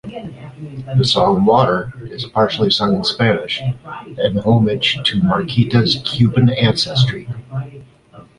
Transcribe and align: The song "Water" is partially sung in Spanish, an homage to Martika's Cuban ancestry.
The 0.97 1.05
song 1.05 1.45
"Water" 1.45 1.93
is 2.05 2.25
partially 2.25 2.71
sung 2.71 2.95
in 2.95 3.03
Spanish, 3.03 3.61
an 3.61 4.39
homage 4.39 4.97
to 5.03 5.21
Martika's 5.21 6.01
Cuban 6.03 6.49
ancestry. 6.49 7.27